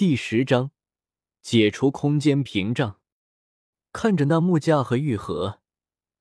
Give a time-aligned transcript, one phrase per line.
[0.00, 0.70] 第十章，
[1.42, 3.00] 解除空间屏障。
[3.92, 5.60] 看着那木架和玉盒，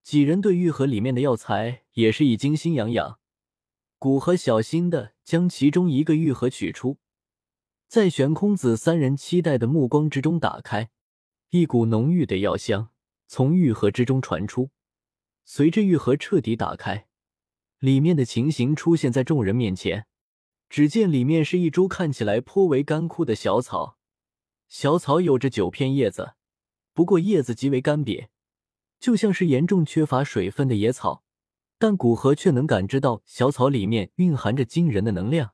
[0.04, 3.20] 几人对玉盒里面的药材也是已经心痒痒。
[3.98, 6.98] 古河小心的将其中一个玉盒取出，
[7.88, 10.90] 在玄空子三人期待的目光之中打开，
[11.52, 12.90] 一股浓郁的药香
[13.28, 14.72] 从玉盒之中传出。
[15.46, 17.08] 随着玉盒彻底打开，
[17.80, 20.09] 里面的情形出现在众人面前。
[20.70, 23.98] 只见里面是一株看起来颇为干枯的小草，
[24.68, 26.34] 小草有着九片叶子，
[26.94, 28.28] 不过叶子极为干瘪，
[29.00, 31.24] 就像是严重缺乏水分的野草。
[31.80, 35.54] 但古河却能感知到小草里面蕴含着惊人的能量，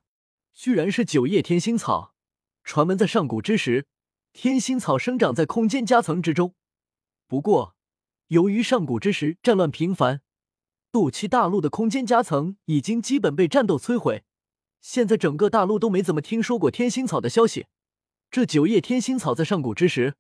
[0.53, 2.15] 居然是九叶天心草。
[2.63, 3.85] 传闻在上古之时，
[4.33, 6.55] 天心草生长在空间夹层之中。
[7.27, 7.75] 不过，
[8.29, 10.21] 由于上古之时战乱频繁，
[10.91, 14.25] 斗气大陆的空间夹层已经基本被战斗摧毁。
[14.87, 17.65] 现在整个大陆都没怎么听说过天心草的消息。
[18.29, 20.13] 这九叶天心草在上古之时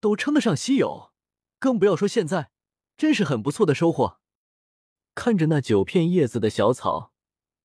[0.00, 1.12] 都称得上稀有，
[1.60, 2.50] 更不要说现在，
[2.96, 4.18] 真是很不错的收获。
[5.14, 7.12] 看着那九片叶子的小草，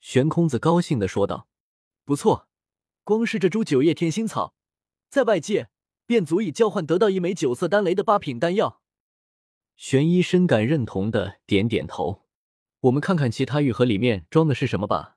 [0.01, 1.47] 悬空子高兴的说道
[2.05, 2.47] ：“不错，
[3.03, 4.53] 光是这株九叶天心草，
[5.09, 5.69] 在外界
[6.05, 8.83] 便足以交换得到一枚九色丹雷的八品丹药。”
[9.75, 12.21] 玄一深感认同的点点头。
[12.81, 15.12] 我们看看其他玉盒里面装的是什么吧。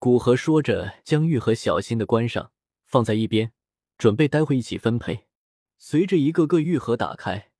[0.00, 2.52] 古河说着，将玉盒小心的关上，
[2.84, 3.50] 放在一边，
[3.96, 5.26] 准备待会一起分配。
[5.76, 7.50] 随着一个个玉盒打开，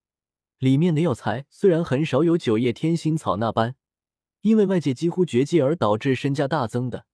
[0.59, 3.75] 里面的药材虽然很少有九叶天心草那般，
[4.43, 7.07] 因为外界几乎绝迹而导致身价大增的，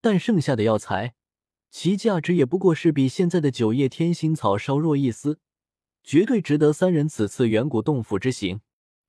[0.00, 1.14] 但剩下的药材，
[1.70, 5.38] 其价值也不过是比现在的九叶天心草稍弱一丝，
[6.02, 8.62] 绝对值得三人此次远古洞府之行。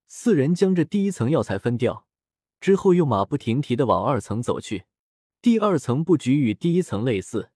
[0.07, 2.05] 四人将这第一层药材分掉
[2.59, 4.83] 之后，又马不停蹄的往二层走去。
[5.39, 7.51] 第二层布局与第一层类似，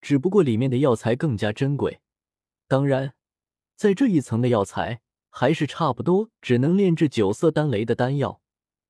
[0.00, 2.00] 只不过里面的药材更加珍贵。
[2.66, 3.14] 当然，
[3.76, 8.42] 在这一层的药材还是差不多只能炼制九色丹雷的丹药，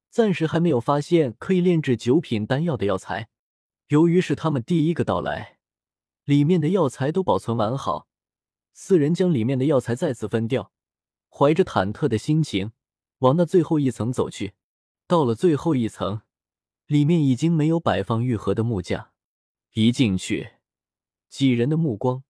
[0.09, 3.28] 暂时还没有发现可以炼制九品丹药的药材。
[3.88, 5.59] 由于是他们第一个到来，
[6.25, 8.09] 里面的药材都保存完好。
[8.72, 10.72] 四人将里面的药材再次分掉，
[11.28, 12.72] 怀着忐忑的心情
[13.19, 14.54] 往那最后一层走去。
[15.06, 16.22] 到了最后一层。
[16.92, 19.12] 里面已经没有摆放玉盒的木架，
[19.72, 20.56] 一进去，
[21.30, 22.22] 几人的目光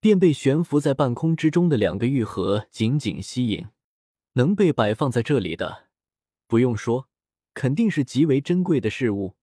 [0.00, 3.66] 便被悬浮在半空之中的两个玉盒紧紧吸引。
[4.32, 5.88] 能被摆放在这里的，
[6.46, 7.10] 不用说，
[7.52, 9.36] 肯定是极为珍贵的事物。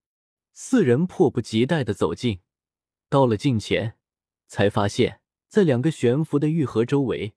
[0.51, 2.39] 四人迫不及待的走近，
[3.07, 3.97] 到了近前，
[4.47, 7.35] 才发现，在两个悬浮的玉盒周围，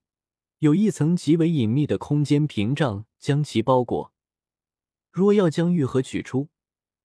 [0.61, 4.15] 有一层极为隐秘的空间屏障将其包裹。
[5.11, 6.49] 若要将玉盒取出，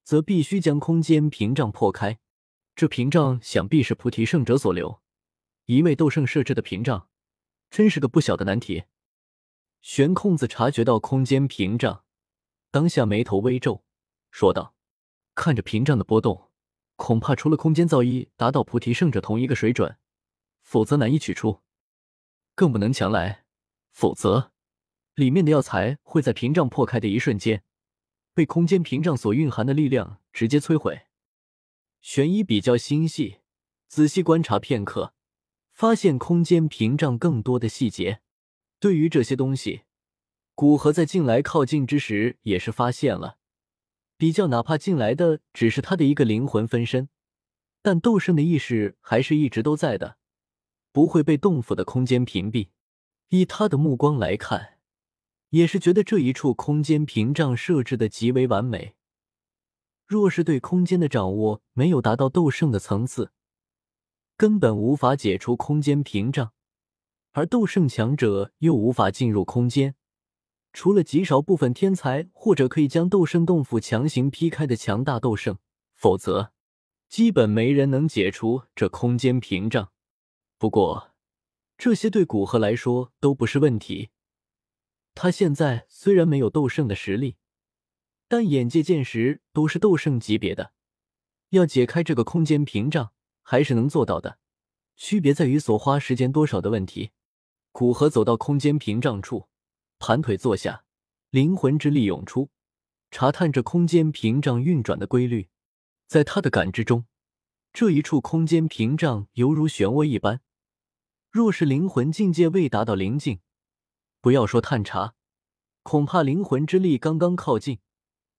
[0.08, 2.18] 则必须将空间屏障破开，
[2.74, 5.02] 这屏障想必是菩提圣者所留，
[5.66, 7.10] 一位斗圣设置的屏障，
[7.68, 8.84] 真是个不小的难题。
[9.82, 12.04] 玄空子察觉到空间屏障，
[12.70, 13.84] 当下眉头微皱，
[14.30, 14.74] 说道
[15.36, 16.52] ：“看着屏障的波动，
[16.96, 19.98] 恐怕除了空间造诣达到菩提圣者同一个水准，
[20.62, 21.60] 否则难以取出，
[22.54, 23.44] 更不能强来，
[23.92, 24.52] 否则
[25.16, 27.62] 里面的药材会在屏障破开的一瞬间。”
[28.38, 31.06] 被空间屏障所蕴含的力量直接摧毁。
[32.00, 33.38] 玄一比较心细，
[33.88, 35.12] 仔细观察片刻，
[35.72, 38.20] 发现空间屏障更多的细节。
[38.78, 39.82] 对于这些东西，
[40.54, 43.38] 古河在进来靠近之时也是发现了。
[44.16, 47.08] 比较，哪怕进来的只是他的一个灵魂分身，
[47.82, 50.18] 但斗圣的意识还是一直都在的，
[50.92, 52.68] 不会被洞府的空间屏蔽。
[53.30, 54.77] 以他的目光来看。
[55.50, 58.94] 也是觉得这一处空间屏障设置的极为完美。
[60.06, 63.32] 若是对空间的掌握没有达到斗圣的层次，
[64.36, 66.52] 根本无法解除空间屏障。
[67.32, 69.94] 而斗圣强者又无法进入空间，
[70.72, 75.58] 除了极少部分天才或者可以将斗圣洞府强行劈开的强大斗圣，
[75.94, 76.52] 否则
[77.08, 79.90] 基本没人能解除这空间屏障。
[80.56, 81.10] 不过，
[81.76, 84.10] 这些对古河来说都不是问题。
[85.20, 87.38] 他现在虽然没有斗圣的实力，
[88.28, 90.72] 但眼界见识都是斗圣级别的，
[91.48, 93.10] 要解开这个空间屏障
[93.42, 94.38] 还是能做到的。
[94.94, 97.10] 区别在于所花时间多少的问题。
[97.72, 99.48] 古河走到空间屏障处，
[99.98, 100.84] 盘腿坐下，
[101.30, 102.50] 灵魂之力涌出，
[103.10, 105.48] 查探着空间屏障运转的规律。
[106.06, 107.06] 在他的感知中，
[107.72, 110.42] 这一处空间屏障犹如漩涡一般，
[111.32, 113.40] 若是灵魂境界未达到灵境。
[114.20, 115.14] 不要说探查，
[115.82, 117.78] 恐怕灵魂之力刚刚靠近，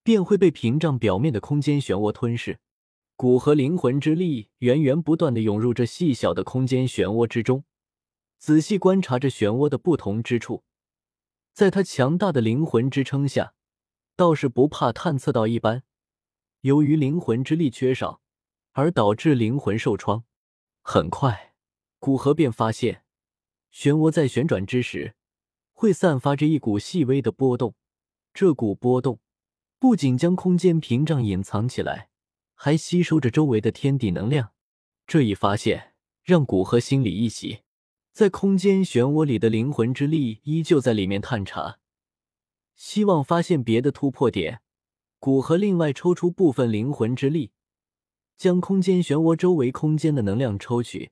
[0.03, 2.59] 便会被屏障表面的空间漩涡吞噬。
[3.15, 7.65] 骨和灵魂之力源源不断的涌入这细小的空间漩涡之中，
[8.37, 10.63] 仔细观察着漩涡的不同之处，
[11.53, 13.53] 在他强大的灵魂支撑下，
[14.15, 15.83] 倒是不怕探测到一般。
[16.61, 18.21] 由于灵魂之力缺少，
[18.71, 20.23] 而导致灵魂受创。
[20.81, 21.53] 很快，
[21.99, 23.03] 古河便发现，
[23.73, 25.15] 漩涡在旋转之时，
[25.79, 27.73] 会散发着一股细微的波动。
[28.33, 29.21] 这股波动
[29.79, 32.09] 不仅将空间屏障隐藏起来。
[32.53, 34.51] 还吸收着周围的天地能量，
[35.07, 37.59] 这一发现让古河心里一喜。
[38.11, 41.79] 在空间漩涡里的灵魂之力依旧在里面探查，
[42.75, 44.59] 希望发现别的突破点。
[45.19, 47.51] 古河另外抽出部分灵魂之力，
[48.35, 51.11] 将空间漩涡周围空间的能量抽取，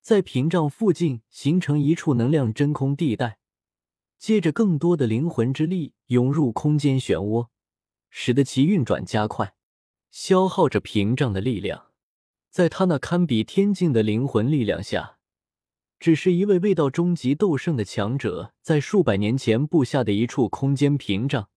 [0.00, 3.38] 在屏障附近形成一处能量真空地带。
[4.18, 7.48] 接着，更多的灵魂之力涌入空间漩涡，
[8.10, 9.54] 使得其运转加快。
[10.10, 11.88] 消耗着屏障的力量，
[12.50, 15.18] 在他那堪比天境的灵魂力量下，
[16.00, 21.50] 只是一位未到终极斗圣的强者在数百年前布下的一处空间屏障，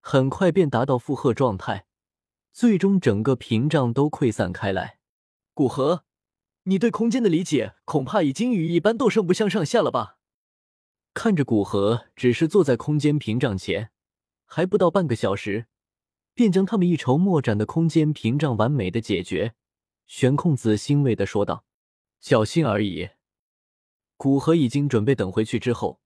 [0.00, 1.86] 很快便达到负荷状态，
[2.52, 4.98] 最终整个屏障都溃散开来。
[5.54, 6.04] 古河，
[6.64, 10.18] 你对空间的理解恐怕已经与一般斗圣不相上下了吧？
[11.14, 13.90] 看着古河，只是坐在空间屏障前，
[14.44, 15.66] 还不到半个小时。
[16.34, 19.52] 便将他们一筹莫展的空间屏障完美的解决，
[20.06, 21.66] 玄空子欣慰的说道
[22.24, 23.10] ：“侥幸而已。”
[24.16, 26.00] 古河已经准备等回去之后，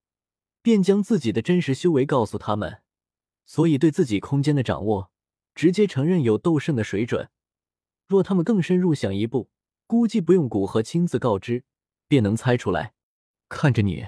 [0.62, 2.82] 便将自己的真实修为告诉他们，
[3.44, 5.12] 所以对自己空间的掌握，
[5.54, 7.30] 直接承认有斗圣的水准。
[8.08, 9.50] 若他们更深入想一步，
[9.86, 11.62] 估计不用古河亲自告知，
[12.08, 12.94] 便能猜出来。
[13.48, 14.04] 看着你，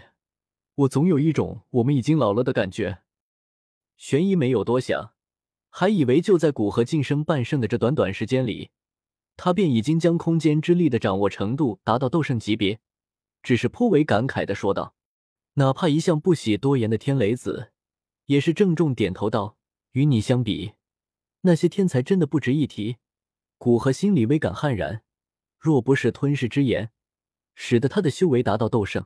[0.79, 3.03] 我总有一种我们已经老了的感觉。
[3.97, 5.15] 玄一没有多想。
[5.71, 8.71] 还以为就在古河晋升半圣的这短短时间里，
[9.37, 12.81] 他便已经将空间之力的掌握程度达到斗圣级别，
[13.43, 14.95] 只是颇为感慨的说道
[15.55, 17.71] ：“哪怕一向不喜多言的天雷子，
[18.27, 19.59] 也是郑重点头道：
[19.93, 20.73] 与你相比，
[21.43, 22.97] 那些天才真的不值一提。”
[23.59, 25.03] 古河心里微感骇然，
[25.59, 26.91] 若不是吞噬之炎，
[27.55, 29.05] 使得他的修为达到斗圣，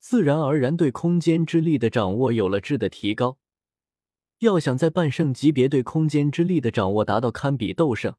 [0.00, 3.38] 自然而然对空间之力的掌握有了质的提高。
[4.38, 8.16] 要想在半圣级别对空间之力的掌握达到堪比斗圣，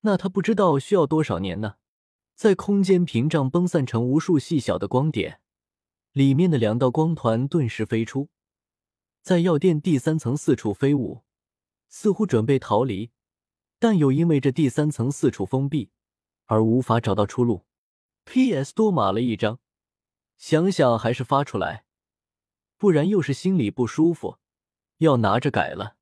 [0.00, 1.76] 那他不知道需要多少年呢？
[2.34, 5.40] 在空间屏障崩散成无数细小的光点，
[6.12, 8.28] 里面的两道光团顿时飞出，
[9.22, 11.22] 在药店第三层四处飞舞，
[11.88, 13.12] 似乎准备逃离，
[13.78, 15.90] 但又因为这第三层四处封闭
[16.46, 17.64] 而无法找到出路。
[18.24, 18.74] P.S.
[18.74, 19.60] 多码了一张，
[20.36, 21.84] 想想还是发出来，
[22.76, 24.38] 不然又是心里不舒服。
[24.98, 25.95] 要拿着改了。